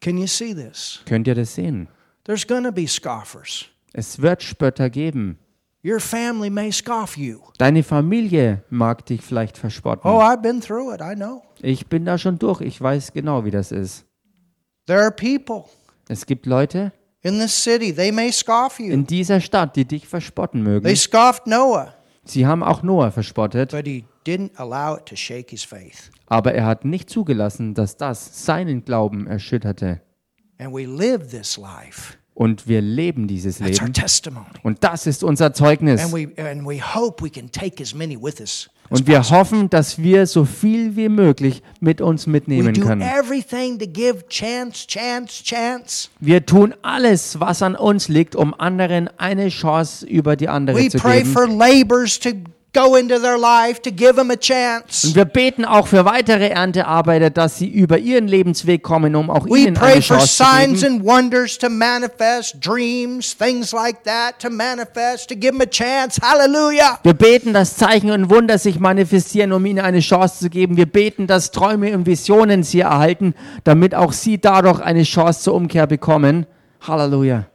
[0.01, 1.01] Can you see this?
[1.07, 1.89] Könnt ihr das sehen?
[2.25, 3.67] There's going to be scoffers.
[3.93, 5.39] Es wird Spötter geben.
[5.85, 7.39] Your family may scoff you.
[7.59, 10.11] Deine Familie mag dich vielleicht verspotten.
[10.11, 11.01] Oh, I've been through it.
[11.01, 11.43] I know.
[11.61, 12.63] Ich bin da schon durch.
[12.63, 14.05] Ich weiß genau, wie das ist.
[14.87, 15.65] There are people
[16.09, 16.93] Es gibt Leute
[17.23, 18.93] in this city, they may scoff you.
[18.93, 20.97] in dieser Stadt, die dich verspotten They mögen.
[20.97, 25.65] scoffed Noah, Sie haben auch Noah verspottet, but he didn't allow it to shake his
[25.65, 26.11] faith.
[26.27, 30.01] aber er hat nicht zugelassen, dass das seinen Glauben erschütterte.
[30.59, 32.15] And we live this life.
[32.35, 33.93] Und wir leben dieses Leben.
[34.63, 36.01] Und das ist unser Zeugnis.
[38.91, 43.03] Und wir hoffen, dass wir so viel wie möglich mit uns mitnehmen können.
[43.03, 46.09] everything to give chance, chance, chance.
[46.19, 50.99] Wir tun alles, was an uns liegt, um anderen eine Chance über die andere zu
[50.99, 51.35] geben.
[52.73, 55.07] For go into their life to give them a chance.
[55.07, 59.47] Und wir beten auch für weitere Erntearbeiter, dass sie über ihren Lebensweg kommen, um auch
[59.47, 60.95] We ihnen pray eine for Chance zu signs geben.
[60.97, 66.21] and wonders to manifest, dreams, things like that to manifest, to give them a chance.
[66.23, 66.99] Hallelujah.
[67.03, 70.77] Wir beten, dass Zeichen und Wunder sich manifestieren, um ihnen eine Chance zu geben.
[70.77, 75.55] Wir beten, dass Träume und Visionen sie erhalten, damit auch sie dadurch eine Chance zur
[75.55, 76.47] Umkehr bekommen.
[76.87, 77.47] Halleluja.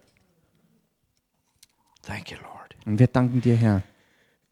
[2.06, 2.76] Thank you, Lord.
[2.86, 3.82] Und wir danken dir, Herr.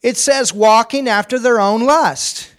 [0.04, 2.50] It says walking after their own lust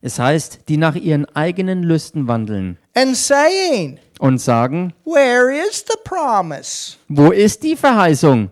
[0.00, 5.96] Es heißt, die nach ihren eigenen Lüsten wandeln and saying, und sagen, Where is the
[6.04, 6.96] promise?
[7.08, 8.50] wo ist die Verheißung?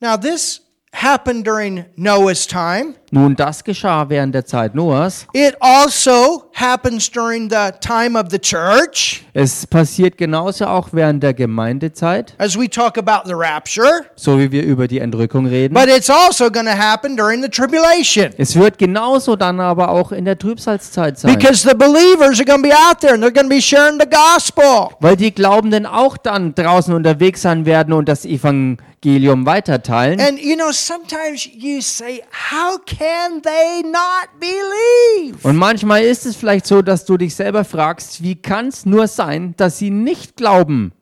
[0.00, 0.60] Now, this
[0.92, 2.94] happened during Noah's time.
[3.14, 5.28] Nun, das geschah während der Zeit Noahs.
[5.32, 11.32] It also happens during the time of the church Es passiert genauso auch während der
[11.32, 15.74] Gemeindezeit, as we talk about the rapture, so wie wir über die Entrückung reden.
[15.74, 20.10] but it's also going to happen during the tribulation Es wird genauso dann aber auch
[20.10, 21.32] in der Trübsalzeit sein.
[21.36, 24.00] because the believers are going to be out there and they're going to be sharing
[24.00, 24.88] the gospel.
[24.98, 30.20] Weil die Glaubenden auch dann draußen unterwegs sein werden und das Evangelium weiterteilen.
[30.20, 33.03] And you know, sometimes you say, How can
[33.42, 35.36] they not believe?
[35.42, 39.08] Und manchmal ist es vielleicht so, dass du dich selber fragst, wie kann es nur
[39.08, 40.92] sein, dass sie nicht glauben?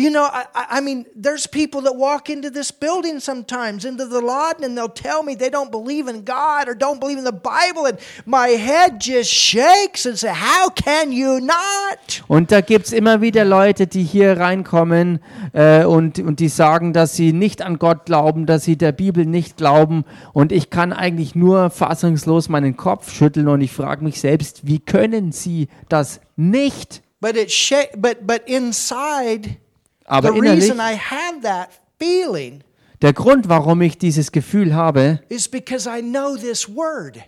[0.00, 4.22] You know, I, I- mean, there's people that walk into this building sometimes, into the
[4.22, 7.32] Laden, and they'll tell me they don't believe in God or don't believe in the
[7.32, 12.22] Bible, and my head just shakes and say, How can you not?
[12.28, 15.20] Und da gibt's immer wieder Leute, die hier reinkommen
[15.52, 19.26] äh, und, und die sagen, dass sie nicht an Gott glauben, dass sie der Bibel
[19.26, 20.04] nicht glauben.
[20.32, 24.78] Und ich kann eigentlich nur fassungslos meinen Kopf schütteln und ich frage mich selbst, wie
[24.78, 27.02] können sie das nicht?
[27.20, 27.52] But it
[27.98, 29.58] but but inside,
[30.10, 31.68] Aber the innerlich, reason I have that
[31.98, 32.62] feeling
[33.02, 37.18] der Grund, warum ich dieses Gefühl habe, is because I know this word.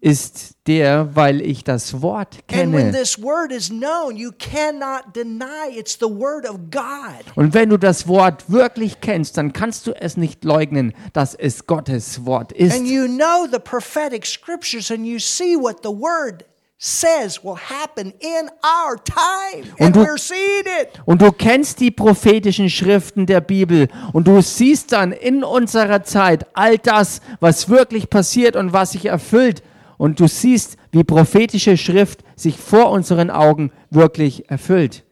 [0.00, 2.92] ist der, weil ich das Wort And when kenne.
[2.92, 7.24] this word is known, you cannot deny it's the word of God.
[7.36, 11.66] Und wenn du das Wort wirklich kennst, dann kannst du es nicht leugnen, dass es
[11.66, 12.76] Gottes Wort ist.
[12.76, 16.44] And you know the prophetic scriptures and you see what the word
[16.84, 19.72] says will happen in our time.
[19.78, 21.00] And du- we're seeing it.
[21.04, 26.44] Und du kennst die prophetischen Schriften der Bibel und du siehst dann in unserer Zeit
[26.54, 29.62] all das, was wirklich passiert und was sich erfüllt.
[29.96, 35.04] Und du siehst, wie prophetische Schrift sich vor unseren Augen wirklich erfüllt.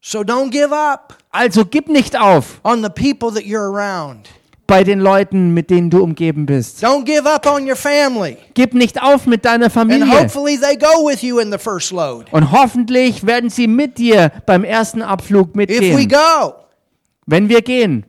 [0.00, 4.30] So don't give up Also gib nicht auf on the people that you're around.
[4.70, 6.82] Bei den Leuten, mit denen du umgeben bist.
[6.84, 8.36] Don't give up on your family.
[8.54, 10.06] Gib nicht auf mit deiner And Familie.
[10.08, 12.26] hopefully they go with you in the first load.
[12.30, 15.58] Und hoffentlich werden sie mit dir beim ersten Abflug If we
[15.96, 16.08] mitgehen.
[16.08, 16.54] go,
[17.26, 18.06] Wenn wir gehen.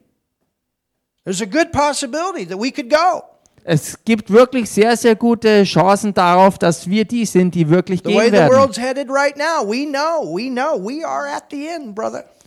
[1.26, 3.24] there's a good possibility that we could go.
[3.64, 8.32] Es gibt wirklich sehr, sehr gute Chancen darauf, dass wir die sind, die wirklich gehen
[8.32, 8.72] werden.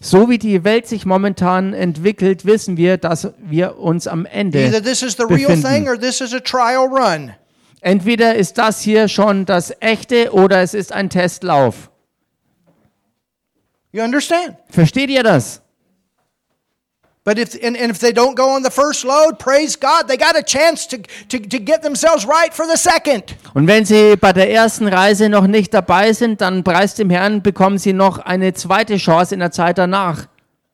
[0.01, 4.83] So wie die Welt sich momentan entwickelt, wissen wir, dass wir uns am Ende Either
[4.83, 5.63] this is the real befinden.
[5.63, 7.33] thing or this is a trial run.
[7.81, 11.91] Entweder ist das hier schon das echte oder es ist ein Testlauf.
[13.93, 14.57] You understand?
[14.71, 15.61] Versteht ihr das?
[17.25, 20.19] But if and, and if they don't go on the first load, praise God, they
[20.19, 20.99] got a chance to,
[21.31, 23.35] to, to get themselves right for the second.
[23.55, 27.41] Und wenn sie bei der ersten Reise noch nicht dabei sind, dann preist dem Herrn,
[27.43, 30.27] bekommen sie noch eine zweite Chance in der Zeit danach.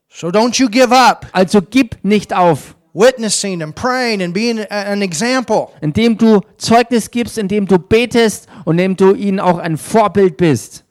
[0.08, 5.02] So don't you give up Also gib nicht auf, witnessing and praying and being an
[5.02, 5.68] example.
[5.80, 10.82] indem du Zeugnis gibst, indem du betest und indem du ihnen auch ein Vorbild bist.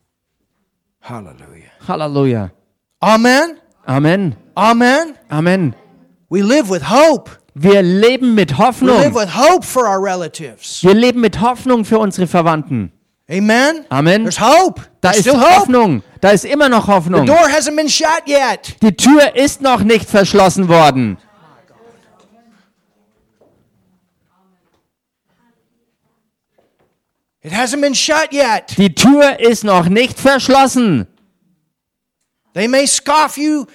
[1.01, 1.69] Hallelujah.
[1.85, 2.51] Halleluja.
[3.01, 3.57] Amen.
[3.89, 4.35] Amen.
[4.55, 5.15] Amen.
[5.29, 5.73] Amen.
[6.29, 7.31] We live with hope.
[7.55, 9.15] Wir leben mit We live Hoffnung.
[9.15, 10.83] with hope for our relatives.
[10.83, 12.91] Wir leben mit Hoffnung für unsere Verwandten.
[13.27, 13.85] Amen.
[13.89, 14.23] Amen.
[14.25, 14.81] There's hope.
[15.01, 15.35] Da There's ist.
[15.35, 16.03] Hoffnung.
[16.21, 17.25] Da ist immer noch The Hoffnung.
[17.25, 18.75] door hasn't been shut yet.
[18.83, 21.17] Die Tür ist noch nicht verschlossen worden.
[27.41, 28.77] It hasn't been shut yet.
[28.77, 31.07] Die Tür ist noch nicht verschlossen.
[32.53, 33.67] They may scoff you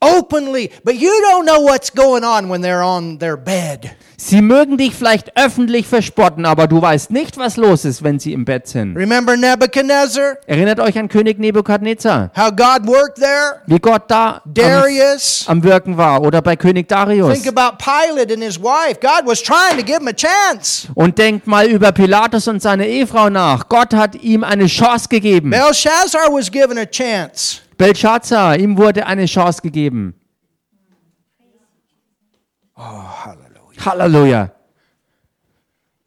[0.00, 3.96] openly, but you don't know what's going on when they're on their bed.
[4.16, 8.32] Sie mögen dich vielleicht öffentlich verspotten, aber du weißt nicht, was los ist, wenn sie
[8.32, 8.96] im Bett sind.
[8.96, 10.36] Remember Nebuchadnezzar?
[10.46, 13.60] Erinnert euch an König Nebukadnezar, How God worked there?
[13.66, 15.44] wie Gott da am, Darius?
[15.48, 17.42] am Wirken war oder bei König Darius.
[17.42, 18.98] Think about Pilate and his wife.
[19.00, 20.88] God was trying to give him a chance.
[20.94, 23.68] Und denkt mal über Pilatus und seine Ehefrau nach.
[23.68, 25.50] Gott hat ihm eine Chance gegeben.
[25.50, 27.58] Belshazzar was given a chance.
[27.84, 30.14] Belshazzar, ihm wurde eine Chance gegeben.
[32.76, 33.84] Oh, hallelujah.
[33.84, 34.50] Halleluja.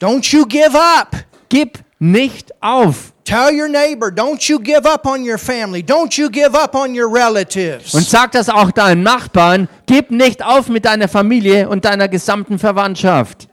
[0.00, 1.16] Don't you give up.
[1.48, 3.12] Gib nicht auf.
[3.24, 5.82] Tell your neighbor, don't you give up on your family.
[5.82, 7.94] Don't you give up on your relatives.
[7.94, 9.68] Und sag das auch deinen Nachbarn.
[9.86, 13.48] Gib nicht auf mit deiner Familie und deiner gesamten Verwandtschaft.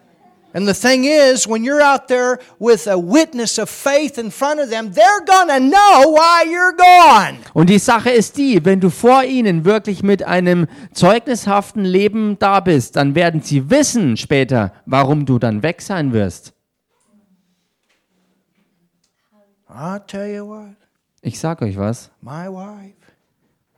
[0.55, 4.61] And the thing is, when you're out there with a witness of faith in front
[4.61, 7.39] of them, they're to know why you're gone.
[7.53, 12.61] Und die Sache ist die, wenn du vor ihnen wirklich mit einem zeugnishaften Leben da
[12.61, 16.53] bist, dann werden sie wissen später, warum du dann weg sein wirst.
[19.69, 20.77] I'll tell you what,
[21.21, 22.09] Ich sag euch was.
[22.21, 22.94] my wife,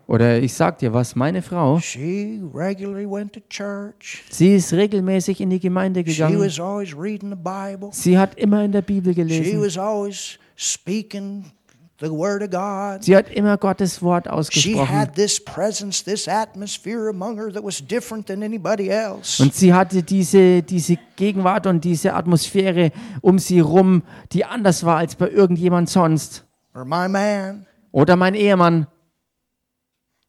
[0.08, 4.24] Oder ich sag dir was, meine Frau, she regularly went to church.
[4.30, 6.40] sie ist regelmäßig in die Gemeinde She gegangen.
[6.40, 7.90] was always reading the Bible.
[7.92, 9.62] Sie hat immer in der Bibel She gelesen.
[9.62, 11.52] was always speaking
[12.00, 13.04] the word of God.
[13.04, 14.88] Sie hat immer Gottes Wort She ausgesprochen.
[14.90, 19.44] had this presence, this atmosphere among her that was different than anybody else.
[19.44, 22.92] Und sie hatte diese, diese Gegenwart und diese Atmosphäre
[23.22, 26.46] um sie rum, die anders war als bei irgendjemand sonst.
[26.74, 27.66] Or my man.
[27.92, 28.88] Oder mein Ehemann.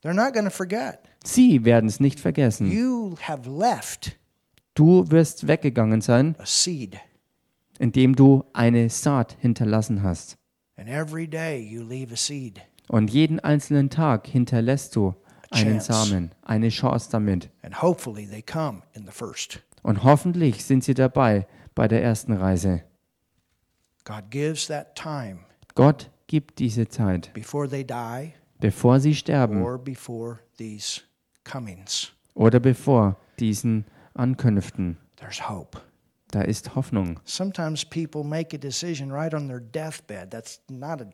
[0.09, 1.01] They're not going to forget.
[1.23, 2.73] Sie werden es nicht vergessen.
[2.73, 4.17] You have left
[4.73, 6.97] Du wirst weggegangen sein, a seed.
[7.79, 10.39] indem du eine Saat hinterlassen hast.
[10.77, 12.63] And every day you leave a seed.
[12.89, 15.15] Und jeden einzelnen Tag hinterlässt du
[15.51, 15.79] einen.
[15.81, 17.51] Samen, eine Chance damit.
[17.61, 19.63] And hopefully they come in the first.
[19.83, 22.83] Und hoffentlich sind sie dabei bei der ersten Reise.
[24.05, 25.41] God gives that time
[25.75, 29.63] Gott gibt diese Zeit, before they die bevor sie sterben
[32.35, 33.85] oder bevor diesen
[34.15, 34.97] Ankünften.
[36.31, 37.21] Da ist Hoffnung.
[37.25, 40.31] Sometimes people make a decision right on their deathbed.
[40.31, 41.09] That's not a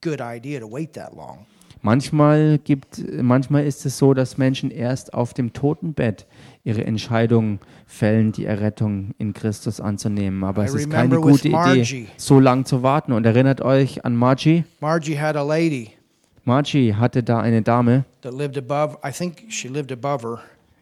[0.00, 1.46] good idea to wait that long.
[1.82, 6.26] Manchmal, gibt, manchmal ist es so, dass Menschen erst auf dem Totenbett
[6.62, 10.44] ihre Entscheidung fällen, die Errettung in Christus anzunehmen.
[10.44, 11.48] Aber es ist keine gute.
[11.48, 13.12] Idee, so lang zu warten.
[13.12, 14.64] Und erinnert euch an Margie?
[14.80, 15.90] Margie had a lady
[16.44, 18.04] Margie hatte da eine Dame,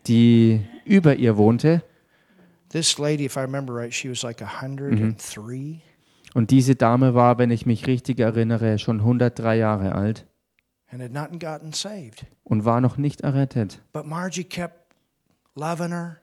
[0.07, 1.83] die über ihr wohnte.
[2.71, 5.81] This lady, if I remember right, she was like 103.
[6.35, 10.27] Und diese Dame war, wenn ich mich richtig erinnere, schon 103 Jahre alt
[12.45, 13.83] und war noch nicht errettet.
[13.93, 14.95] But Margie kept
[15.55, 16.17] loving her,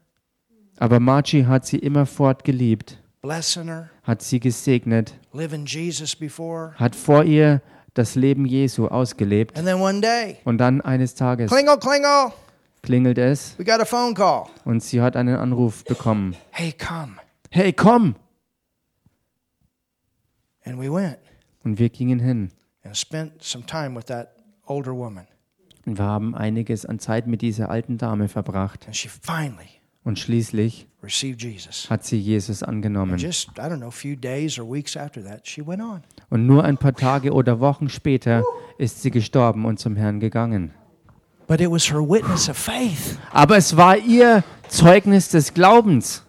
[0.78, 3.02] Aber Margie hat sie immerfort geliebt,
[4.04, 6.74] hat sie gesegnet, living Jesus before.
[6.76, 7.62] hat vor ihr
[8.00, 9.58] das Leben Jesu ausgelebt.
[9.58, 12.32] And then one day, Und dann eines Tages klingle, klingle,
[12.82, 14.45] klingelt es we got a phone call.
[14.66, 16.36] und sie hat einen Anruf bekommen.
[16.52, 17.14] Hey, come.
[17.52, 18.16] Hey, komm!
[20.66, 21.18] And we went
[21.64, 22.52] Und wir gingen hin.
[22.84, 24.36] and spent some time with that
[24.66, 25.28] older woman.
[25.86, 28.86] Und wir haben einiges an Zeit mit dieser alten Dame verbracht.
[28.86, 30.88] And she finally Und schließlich
[31.89, 33.18] hat sie Jesus angenommen.
[36.30, 38.43] Und nur ein paar Tage oder Wochen später
[38.78, 40.74] ist sie gestorben und zum Herrn gegangen.
[41.47, 46.24] Aber es war ihr Zeugnis des Glaubens,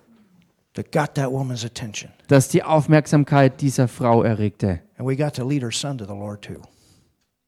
[2.28, 4.80] das die Aufmerksamkeit dieser Frau erregte.
[4.96, 6.60] And we got to lead her son to the Lord too.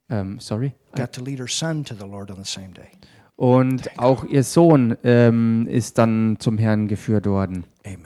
[0.09, 0.75] Ähm, sorry?
[0.95, 2.89] Got to lead her son to the Lord on the same day.
[3.37, 7.65] Und auch ihr Sohn ähm, ist dann zum Herrn geführt worden.
[7.85, 7.99] Amen.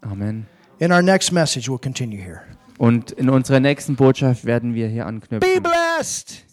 [0.00, 0.46] Amen.
[0.78, 2.40] In our next message, we'll continue here.
[2.78, 5.62] Und in unserer nächsten Botschaft werden wir hier Be anknüpfen.
[5.62, 6.46] blessed.